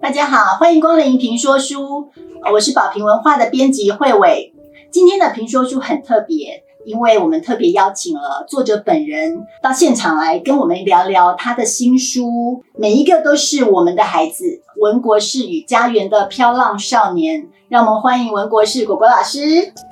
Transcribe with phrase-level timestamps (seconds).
[0.00, 2.08] 大家好，欢迎光临评说书，
[2.52, 4.54] 我是宝瓶文化的编辑慧伟。
[4.92, 17.48] 今天的评说书很特别，因为我们特别邀请了作者本人到现场来跟我们聊聊他的新书，每一个都是我们的孩子，文国士与家园的飘浪少年。
[17.68, 19.38] 让我们欢迎文国士果果老师。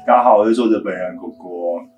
[0.07, 1.47] 大家好，我是作者本人果果。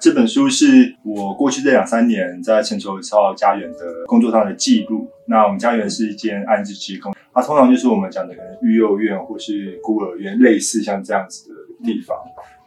[0.01, 5.07] 这本书是我过去这两三年在全球超家园的工作上的记录。
[5.27, 12.17] 那我们家园是一间安置机构，通常就是我们讲的可能育幼院或是孤儿院，类似像这样子的地方。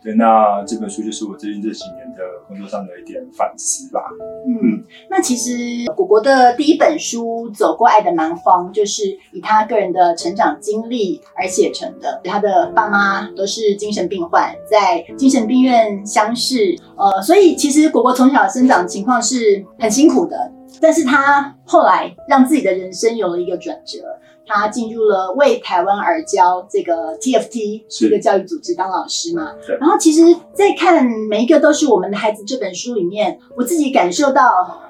[0.03, 4.01] 对，那这本书就是我最近这几年的工作上的一点反思吧。
[4.47, 12.19] 嗯，那其实果果的第一本书《走过爱的蛮荒》，就是以他个人的成长经历而写成的。
[12.23, 20.51] 他的爸妈都是精神病患，在精神病院相识，呃，所以其实果果从小生长情况是很辛苦的。
[20.81, 23.99] 但是他后来让自己的人生有了一个转折，
[24.45, 29.53] 他进入了为台湾而教这个 TFT 是一个教育组织当老师嘛。
[29.79, 30.21] 然后其实，
[30.53, 34.81] 在看每一个都是我们的孩子这本书里面，我自己感受到，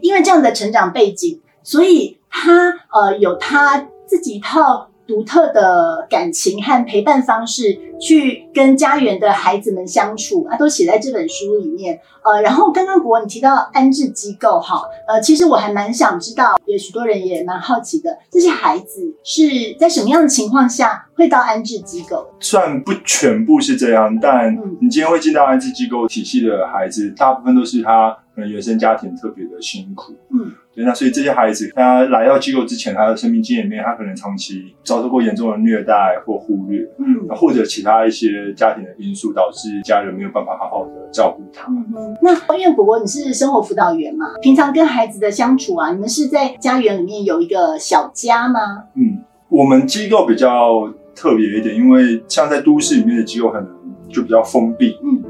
[0.00, 12.00] 因为这样的成长背景，所以他呃有他自己一套独特的感情和陪伴方式，去跟家园的孩子们相处，啊，都写在这本书里面。
[12.24, 22.26] 呃，然后刚刚国你提到安置机构哈，呃，其实我还蛮想知道，有许多人也蛮好奇的，这些孩子是在什么样的情况下会到安置机构？
[22.40, 30.12] 虽然不全部是这样，但嗯你今天会进到安置机构体系的孩子，大部分都是他可能原生家庭特别的辛苦。
[30.30, 41.72] 嗯，对，那所以这些孩子，他来到机构之前，他的生命经验里面，他可能长期遭受过严重的虐待或忽略，嗯或者其他一些家庭的因素，导致家人没有办法好好的照顾他。
[41.72, 48.60] 嗯哼，那因为果果你是生活辅导员嘛，平常跟孩子的相处啊，你们是在家园里面有一个小家吗？
[48.96, 53.68] 嗯，我们机构比较特别一点，因为像在都市里面的机构可能
[54.10, 54.98] 就比较封闭。
[55.02, 55.22] 嗯，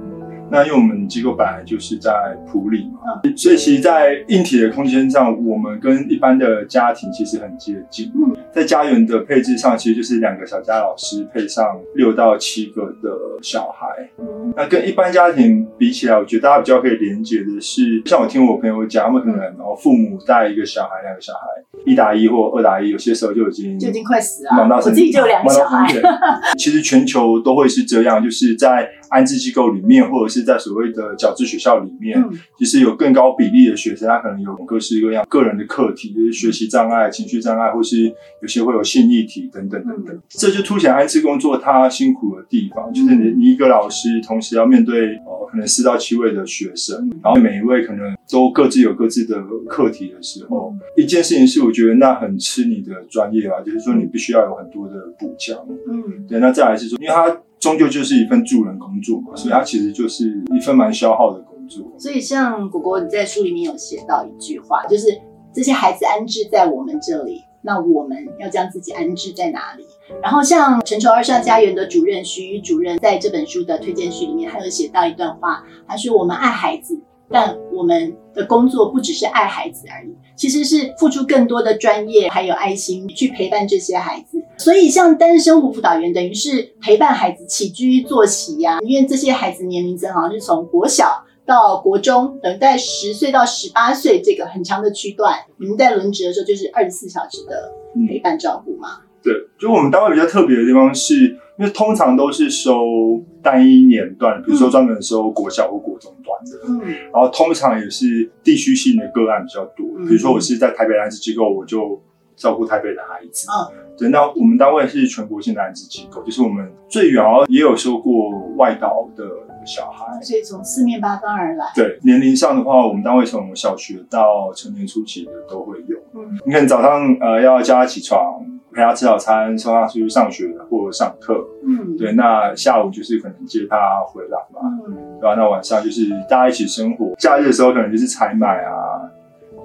[0.50, 2.12] 那因为我们机构本来就是在
[2.46, 8.10] 普里嘛，所以其实，在硬体的空间上，我们跟一般的家庭其实很接近。
[8.14, 13.10] 嗯，在家园的配置上，其实就是两个小家老师配上六到七个的
[13.42, 13.86] 小孩。
[14.18, 14.52] 嗯。
[14.56, 21.40] 那跟一般家庭比起来，我觉得大家比较可以连接的是，像我听我朋友讲，他们可能哦父母带一个小孩、两个小孩，
[21.84, 24.52] 一打一或二打一，有些时候就已经就已经快死了。
[24.52, 25.86] 忙到我自己就有两个小孩。
[26.56, 32.30] 其实全球都会是这样，就是在安置机构里面，或者是在所谓的矫治学校里面，嗯。
[32.58, 40.18] 其实有更高比例的学生，他可能有各式各样个人的课题，就是学习障碍、情绪障碍，或是有些会有性议题等等等等。
[40.28, 55.56] 这就凸显安置工作他辛苦的地方，就是你你一个老师同时要面对呃可能四到七位的学生，然后每一位可能都各自有各自的课题的时候，一件事情是我觉得那很吃你的专业吧，就是说你必须要有很多的补强。
[55.88, 56.26] 嗯。
[56.28, 57.28] 对，那再来是说，因为它
[57.66, 61.84] 终究就是一份助人工作嘛，所以它其实就是一份蛮消耗的工作。
[61.98, 65.08] 所以像果果你在书里面有写到一句话，就是
[65.52, 69.84] 这些孩子安置在我们这里，那我们要将自己安置在哪里？
[70.22, 77.00] 然后像陈愁二上家园的主任徐宇主任在这本书的推荐序里面，他有写到一段话，他说：“我们爱孩子，
[77.30, 84.42] 但我们的工作不只是爱孩子而已，其实是付出更多的专业还有爱心去陪伴这些孩子。
[84.58, 97.72] 所以，像单身生活辅导员，等于是陪伴孩子起居作息呀、因为这些孩子年龄正好是从国小。”到国中，等待十岁到十八岁这个很长的区段，你们在轮值的时候就是二十四小时的
[98.08, 98.98] 陪伴照顾嘛？
[99.26, 109.84] 对，就我们单位比较特别的地方是，因为通常都是收单一年段，比如说专门收国小或国中段的，嗯然后通常也是地区性的个案比较多。
[109.98, 112.00] 嗯比如说我是在台北安置机构，我就
[112.36, 113.48] 照顾台北的孩子。
[113.50, 118.12] 嗯对，那我们单位是全国性的安置机构，就是我们最远也有收过
[118.56, 119.24] 外岛的
[119.64, 120.20] 小孩。
[120.22, 121.64] 所以从四面八方而来。
[121.74, 125.96] 对年龄上的话，我们单位从小学到成年初期的都会有。
[126.14, 128.44] 嗯你可能早上呃要叫他起床，
[128.76, 131.42] 陪他吃早餐，送他出去上学或上课。
[131.66, 133.76] 嗯，对，那下午就是可能接他
[134.06, 135.34] 回来嘛，嗯对吧？
[135.34, 137.14] 那晚上就是大家一起生活。
[137.18, 139.00] 假日的时候可能就是采买啊、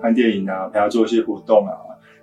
[0.02, 1.74] 看电影啊，陪他做一些活动啊。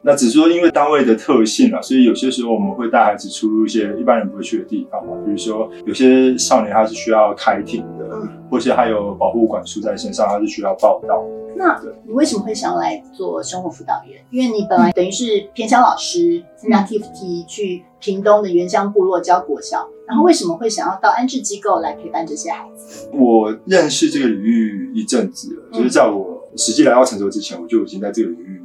[0.01, 5.13] 那只是说，因为单位的特性啊，所以有些时候我们会带孩子出入一些一般人不会去的地方嘛。
[5.27, 11.23] 比如说，有些少年他是需要开庭的，嗯或是他有保护管束在身上，他是需要报道。
[11.59, 14.25] 那你为什么会想要来做生活辅导员？
[14.31, 23.09] 因为你本来等于是偏乡老师，参加 TFT 去屏东的原乡部落教国小，然后为什么会想要到安置机构来陪伴这些孩子？
[23.13, 28.63] 我认识这个领域一阵子了，嗯就是在我实际来到成州之前，我就已经在这个领域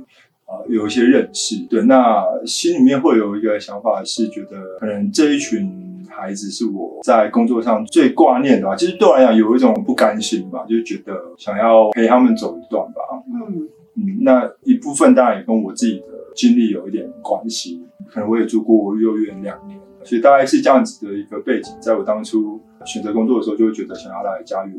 [0.69, 1.56] 有一些认识。
[1.68, 5.82] 对，那心里面会有一个想法是觉得，可能这一群
[6.24, 8.75] 孩子是我在工作上最挂念的吧。
[8.75, 13.02] 其实对我来讲有一种不甘心吧，就觉得想要陪他们走一段吧。
[13.28, 24.74] 嗯嗯，那一部分当然也跟我自己的经历有一点关系，可能我也住过幼儿园两年，所以大概是这样子的一个背景，在我当初选择工作的时候，就会觉得想要来家园。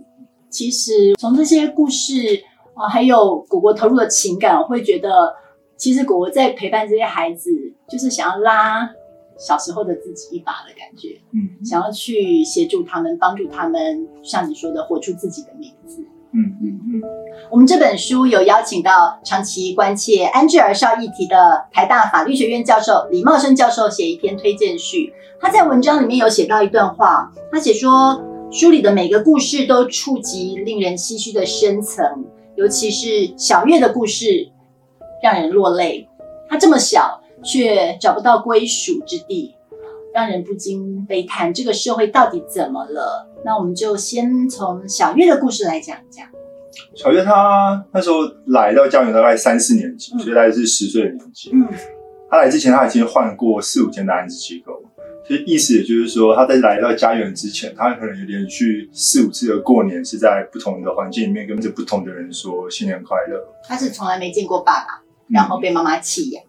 [0.48, 2.16] 其实从这些故事
[2.74, 5.08] 啊、还有果果投入的情感，我会觉得，
[5.76, 7.50] 其实果果在陪伴这些孩子，
[7.88, 8.90] 就是想要拉
[9.38, 16.04] 小时候的自己一把的感觉，嗯想要去协助他们，帮助他们，像你说的，活出自己的名字。
[16.36, 17.02] 嗯嗯嗯，
[17.48, 25.12] 我们这本书有邀请到长期关切安置儿少议题的台大法律学院教授李茂生教授写一篇推荐序。
[25.40, 28.20] 他在文章里面有写到一段话，他写说，
[28.50, 32.24] 书里的每个故事都触及令人唏嘘的深层，
[32.56, 34.50] 尤其是小月的故事，
[35.22, 36.08] 让人落泪。
[36.48, 39.54] 她这么小，却找不到归属之地，
[40.14, 43.28] 让人不禁悲叹这个社会到底怎么了？
[43.44, 46.26] 那我们就先从小月的故事来讲讲。
[46.94, 51.50] 小月她那时候来到家园大概三四年级，嗯所以大概是十岁的年纪。
[51.52, 51.68] 嗯
[52.30, 54.82] 她来之前，她已经换过四五间的安置机构，
[55.28, 63.38] 所以意思也就是说，她在来到家园之前，她可能有连续四五次的过年是在不同的环境里面跟着不同的人说新年快乐。
[63.68, 66.42] 他是从来没见过爸爸，然后被妈妈弃养。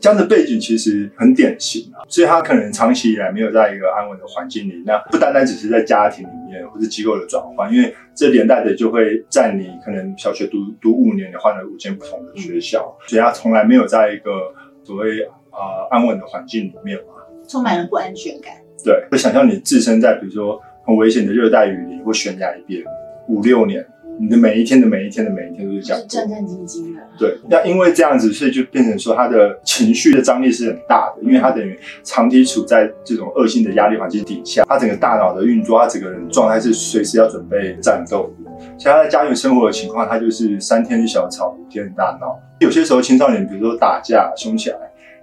[0.00, 14.54] 这样的背景其实很典型啊，所以他可能长期以来没有在一个安稳的环境里，那不单单只是在家庭里面或是机构的转换，因为这连带的就会在你可能小学读读五年，你换了五间不同的学校，所以他从来没有在一个
[14.84, 17.14] 所谓啊、呃安稳的环境里面嘛。
[17.48, 18.54] 充满了不安全感。
[18.84, 22.82] 对，会想象你置身在比如说很危险的热带雨林或悬崖边
[23.28, 23.84] 五六年，
[24.18, 27.00] 你的每一天的每一天的每一天都是这样战战兢兢的。
[27.18, 38.50] 对，那因为这样子，所以就变成说他的情绪的张力是很大的，因为他等于长期处在这种恶性的压力环境底下，他整个大脑的运作，他整个人状态是随时要准备战斗的。
[38.78, 42.38] 所以他在家园生活的情况，他就是三天一小吵，五天一大闹。
[42.58, 44.78] 有些时候青少年，比如说打架、凶起来，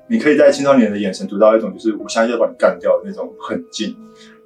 [0.07, 3.95] 你可以在青少年的眼神读到一种就是我现在就要把你干掉的那种狠劲。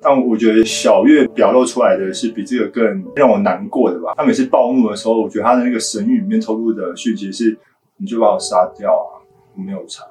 [0.02, 4.14] 但我觉得小月表露出来的是比这个更让我难过的吧。
[4.16, 7.58] 他每次暴怒的时候，我觉得他的那个神语里面透露的讯息是：
[7.98, 10.04] 你就把我杀掉啊，我没有查。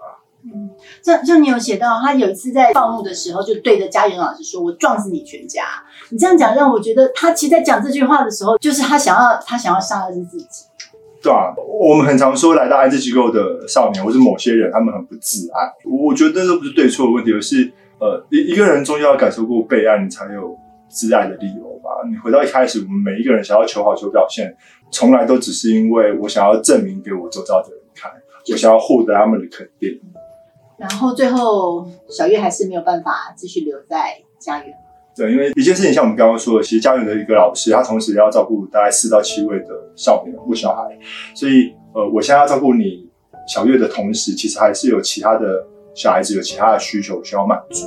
[0.45, 0.71] 嗯，
[1.03, 5.65] 像像你有写到，他有一次在暴怒的时候，就对着家园老师说：“我撞死你全家。”
[6.11, 10.67] 你这样讲，让我觉得他其实在讲这句话的时候，就是他想要他想要杀的是自己。
[11.21, 15.73] 对啊，我们很常说来到安置机构的少年，或是某些人，他们很不自爱。
[15.85, 20.57] 我觉得这都不是对错的问题，而是呃，一一个人终究要感受过被爱，你才有
[20.89, 21.91] 自爱的理由吧。
[22.11, 24.55] 你回到一开始，我们每一个人想要求好、求表现，
[24.91, 28.11] 从来都只是因为我想要证明给我周遭的人看，
[28.53, 30.01] 我想要获得他们的肯定。
[30.79, 34.75] 然后最后小月还是没有办法继续留在家园。
[35.17, 40.83] 对，因为一件事情，像我们刚刚说的，其实家园的一个老师，他同时要照顾大概四到七位的少年或小孩，
[41.35, 43.09] 所以呃，我现在要照顾你
[43.49, 45.67] 小月的同时，其实还是有其他的
[45.97, 47.87] 小孩子有其他的需求需要满足。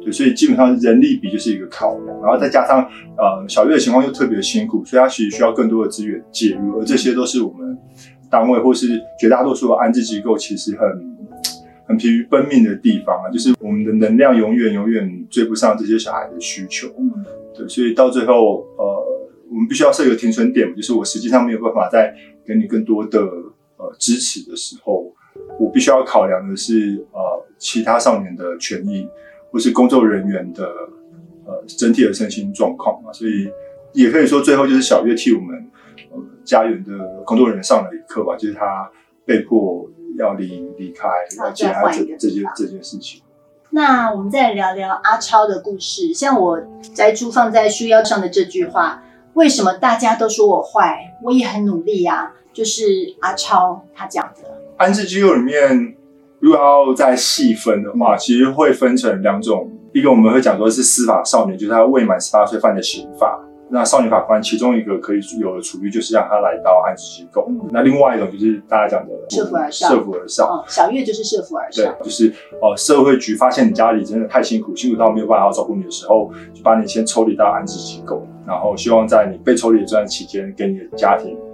[0.00, 7.76] 对，所以基本上人力比就是一个考量，然后再加上呃小月的情况又特别辛苦，所以他其实需要更多的资源介入，而这些都是我们
[8.30, 11.18] 单位或是绝大多数的安置机构其实很
[11.88, 16.86] 很疲于奔命的地方啊，就是我们的能量永远永远追不上这些小孩的需求。
[16.98, 17.10] 嗯，
[17.56, 19.04] 对，所以到最后，呃，
[19.50, 22.14] 我们必须要设一个停损点，就是我实际上没有办法再
[22.46, 23.20] 给你更多的
[23.78, 25.12] 呃支持的时候，
[25.58, 29.08] 我必须要考量的是呃其他少年的权益，
[29.50, 30.64] 或是工作人员的
[31.46, 33.12] 呃整体的身心状况嘛。
[33.12, 33.50] 所以
[33.92, 35.70] 也可以说，最后就是小月替我们
[36.10, 38.90] 呃家园的工作人员上了一课吧，就是他
[39.24, 43.22] 被迫要离离开，要接他这这件这件事情。
[43.70, 46.14] 那我们再聊聊阿超的故事。
[46.14, 46.58] 像我
[46.94, 49.02] 摘出放在书腰上的这句话
[49.34, 51.14] ：“为什么大家都说我坏？
[51.22, 54.57] 我也很努力呀、就是阿超他讲的。
[54.78, 55.94] 安置机构里面，
[56.40, 63.44] 如果要再细分的话，其实会分成两种，一个我们会讲说是司法少年，就是他未满十八岁犯的刑法。
[63.70, 67.46] 那少年法官其中一个可以有的处遇就是让他来到安置机构。
[67.50, 70.46] 嗯那另外一种就是大家讲的涉府而上涉府而上。
[70.46, 72.32] 哦，小月就是涉府而对上。，就是
[72.62, 81.47] 呃，社会局发现你家里真的太辛苦，辛苦到没有办法照顾你的时候，就把你先抽离到安置机构，然后希望在你被抽离的这段期间，给你的家庭呃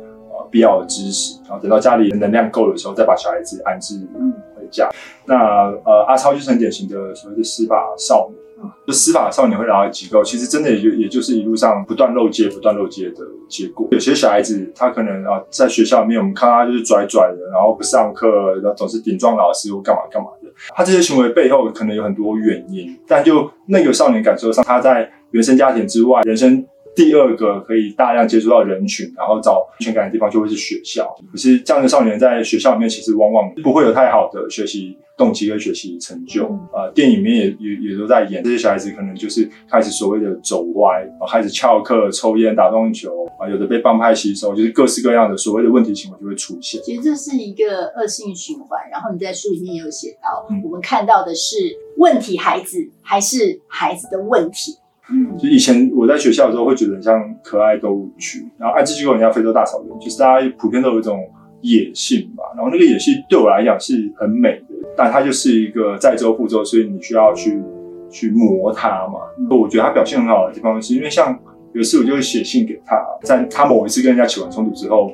[0.50, 4.88] 必要的知识，然后等到家里的能量够的时候，再把小孩子安置嗯回家。
[5.26, 5.36] 那
[5.84, 8.44] 呃，阿超就是很典型的所谓的司法少年。
[8.86, 13.86] 就司法少年会来到机构，其实真的也就也就是一路上不断漏接、不断漏接的结果。
[13.90, 20.48] 有些小孩子他可能啊，在学校里面我们看他就是拽拽的，然后不上课，然后总是顶撞老师或干嘛干嘛的。
[20.74, 26.64] 他这些行为背后可能有很多原因，但就那个少年感受上，他在原生家庭之外，人生。
[26.94, 31.14] 第二个可以大量接触到人群，然后找安全感的地方就会是学校。
[31.30, 36.46] 可是这样的少年在学校里面，其实往往不会有太好的学习动机跟学习成就。
[36.72, 46.80] 啊，电影里面也也也都在演这些小孩子，可能就是开始所谓的走歪，开始翘课、抽烟、打撞球啊，有的被帮派吸收，就是各式各样的所谓的问题行为就会出现。
[46.82, 48.80] 其实这是一个恶性循环。
[48.90, 51.56] 然后你在书里面也有写到，我们看到的是
[51.96, 54.76] 问题孩子还是孩子的问题。
[55.10, 61.18] 嗯就以前我在学校的时候，会觉得很像可爱动物区，然后安置机构人像非洲大草原，就是大家普遍都有一种
[61.60, 62.42] 野性吧。
[62.56, 67.62] 然后那个野性对我来讲是很美的，但它就是一个载舟覆舟，所以你需要去
[68.08, 69.20] 去磨它嘛。
[69.54, 71.38] 我觉得他表现很好的地方，是因为像
[71.74, 75.12] 有一次我就会写信给他，在他某一次跟人家起完冲突之后，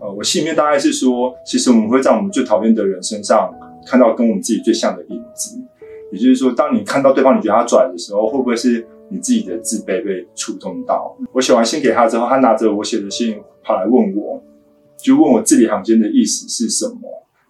[0.00, 3.52] 呃，我信里面大概是说，其实我们会在我们最讨厌的人身上
[3.84, 5.58] 看到跟我们自己最像的影子，
[6.12, 8.86] 也就是说，当你看到对方你觉得他拽的时候，会不会是？
[9.08, 11.16] 你自己的自卑被触动到。
[11.32, 14.42] 我写完信给他之后，他拿着我写的信跑来问我，
[14.96, 17.00] 就问我字里行间的意思是什么，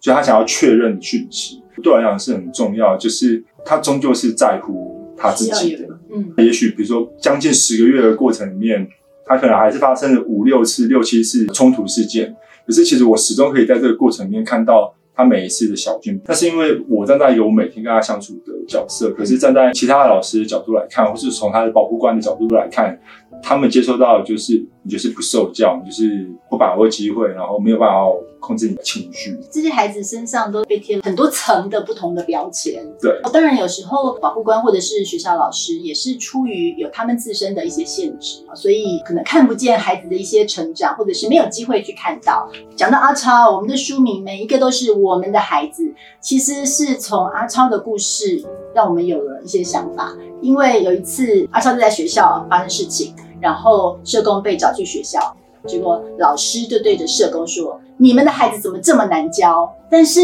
[0.01, 1.61] 就他想要确认讯息。
[1.83, 5.87] 对我来讲是很重要，就是他终究是在乎他自己的。
[6.11, 8.87] 嗯，也许比如说将近十个月的过程里面，
[9.25, 12.35] 他可能还是发生了五六次、六七次冲突事件，
[12.65, 14.93] 可是其实我始终可以在这个过程里面看到。
[15.17, 22.99] 他每一次的小进步，那是因为我站在有每天跟他相处的角色，可是站在其他的老师的角度来看，或是从他的保护官的角度来看，
[23.41, 27.95] 他们接收到的就是你就是不受教，你就是不把握机会，然后没有办法。
[28.37, 32.75] 控制你的情绪，这些孩子身上都被贴了很多层的不同的标签。
[33.01, 42.47] 对，当然有时候保护官或者是学校老师也是出于有他们自身的一些限制，所以可能看不见孩子的一些成长，或者是没有机会去看到。
[42.75, 45.91] 讲到阿超，我们的书名每一个都是我们的孩子，
[46.21, 48.43] 其实是从阿超的故事
[48.73, 50.13] 让我们有了一些想法。
[50.41, 55.35] 因为有一次阿超就在学校发生事情，然后社工被找去学校。
[55.65, 59.67] 结果老师就对着社工说：“你们的孩子怎么这么难教？
[59.89, 60.21] 但是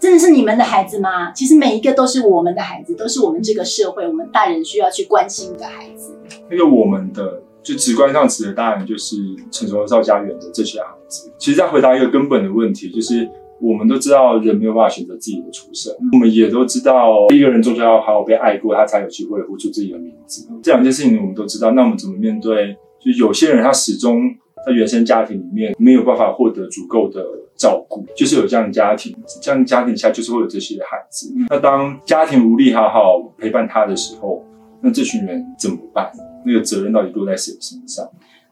[0.00, 1.30] 真的是你们的孩子吗？
[1.30, 6.16] 其实每一个都是我们的孩子，都是我们这个社会、我们大人需要去关心的孩子。
[6.50, 9.14] 那个我们的，就直观上指的当然就是
[9.52, 11.30] 成熟少家园的这些孩子。
[11.38, 20.48] 其实，在回答一个根本的问题，就是我们都知道人没有办法选择自己的出生，我们也都知道一个人终究要好好被爱过，他才有机会呼出自己的名字。
[20.62, 22.76] 这两件事情我们都知道，那我们怎么面对？
[23.00, 24.34] 就有些人他始终。
[24.64, 27.24] 在原生家庭里面没有办法获得足够的
[27.56, 31.32] 照顾，就是有这样的家庭，这样的家庭下就是会有这些孩子。
[31.48, 34.44] 那当家庭无力好好陪伴他的时候，
[34.80, 36.10] 那这群人怎么办？
[36.44, 38.04] 那个责任到底落在谁身上？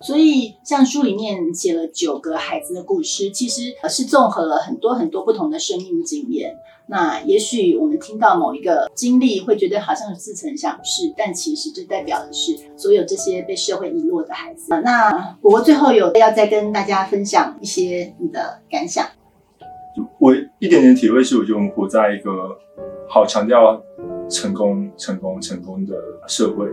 [0.07, 6.55] 所以，像书里面写了九个孩子的故事，其实是综合了很多很多不同的生命经验。
[6.87, 14.69] 那也许我们听到某一个经历，会觉得好像是似曾相识，但其实这代表的是所有这些被社会遗落的孩子。
[14.85, 19.07] 那我最后有要再跟大家分享一些你的感想。
[20.19, 22.31] 我一点点体会是，我觉得我们活在一个
[23.09, 23.83] 好强调
[24.29, 25.95] 成功、成功、成功的
[26.29, 26.67] 社会，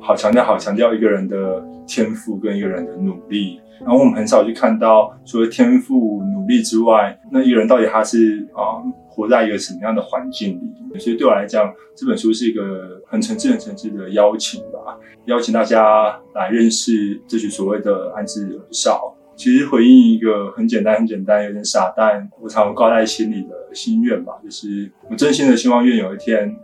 [0.00, 3.60] 好强调、好强调一个人的天赋跟一个人的努力。
[3.80, 8.82] 然后我们很少去看到除了天赋、努力之外，那一个人到底他是啊？
[9.08, 10.52] 活在一个什么样的环境
[10.92, 10.98] 里？
[11.00, 19.12] 所以对我来讲，这本书是一个很诚挚、很诚挚的邀请吧，邀请大家来认识这群所谓的安置少。
[19.34, 26.54] 其实回应一个很简单、很简单、有点傻，但我常挂在心里的心愿吧，就是我真心的希望，愿有一天，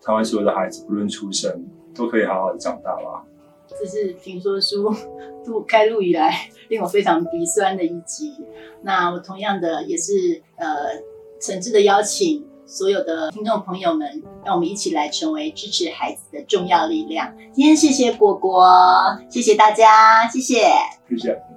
[0.00, 1.50] 台湾所有的孩子，不论出生，
[1.94, 3.24] 都可以好好的长大吧。
[3.66, 4.94] 这是评说书
[5.46, 8.34] 录开录以来令我非常鼻酸的一集。
[8.82, 10.66] 那我同样的也是呃。
[11.40, 17.36] 诚挚的邀请所有的听众朋友们，让我们一起来成为支持孩子的重要力量。
[17.52, 18.64] 今天谢谢果果，
[19.28, 20.64] 谢谢大家，谢谢，
[21.06, 21.53] 谢谢。